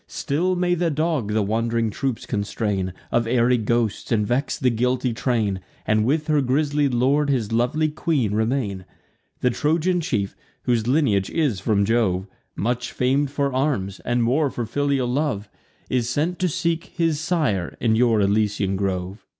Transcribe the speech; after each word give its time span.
Still 0.07 0.55
may 0.55 0.73
the 0.73 0.89
dog 0.89 1.31
the 1.33 1.43
wand'ring 1.43 1.91
troops 1.91 2.25
constrain 2.25 2.91
Of 3.11 3.27
airy 3.27 3.59
ghosts, 3.59 4.11
and 4.11 4.25
vex 4.25 4.57
the 4.57 4.71
guilty 4.71 5.13
train, 5.13 5.59
And 5.85 6.05
with 6.05 6.25
her 6.25 6.41
grisly 6.41 6.89
lord 6.89 7.29
his 7.29 7.51
lovely 7.51 7.87
queen 7.87 8.33
remain. 8.33 8.85
The 9.41 9.51
Trojan 9.51 10.01
chief, 10.01 10.35
whose 10.63 10.87
lineage 10.87 11.29
is 11.29 11.59
from 11.59 11.85
Jove, 11.85 12.25
Much 12.55 12.91
fam'd 12.91 13.29
for 13.29 13.53
arms, 13.53 13.99
and 13.99 14.23
more 14.23 14.49
for 14.49 14.65
filial 14.65 15.07
love, 15.07 15.47
Is 15.87 16.09
sent 16.09 16.39
to 16.39 16.49
seek 16.49 16.85
his 16.85 17.19
sire 17.19 17.77
in 17.79 17.95
your 17.95 18.19
Elysian 18.21 18.75
grove. 18.77 19.23